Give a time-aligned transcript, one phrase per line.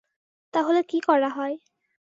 [0.53, 1.55] তাহলে কী করা হয়?